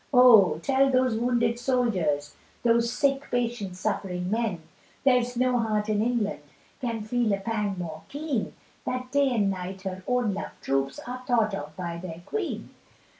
Oh! 0.11 0.57
tell 0.63 0.89
those 0.89 1.13
wounded 1.15 1.59
soldiers, 1.59 2.35
Those 2.63 2.91
sick, 2.91 3.27
patient, 3.29 3.75
suffering 3.75 4.31
men, 4.31 4.63
There's 5.03 5.37
no 5.37 5.59
heart 5.59 5.89
in 5.89 6.01
England, 6.01 6.39
Can 6.79 7.03
feel 7.03 7.31
a 7.33 7.37
pang 7.39 7.75
more 7.77 8.01
keen, 8.09 8.55
That 8.83 9.11
day 9.11 9.31
and 9.35 9.51
night 9.51 9.83
her 9.83 10.01
own 10.07 10.33
lov'd 10.33 10.59
troops 10.59 10.97
Are 11.05 11.21
thought 11.27 11.53
of 11.53 11.75
by 11.75 11.97
their 12.01 12.23
Queen. 12.25 12.71